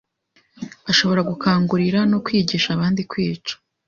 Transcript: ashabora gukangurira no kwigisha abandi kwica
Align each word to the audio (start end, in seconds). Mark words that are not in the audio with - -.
ashabora 0.91 1.21
gukangurira 1.29 1.99
no 2.11 2.17
kwigisha 2.25 2.69
abandi 2.71 3.01
kwica 3.11 3.53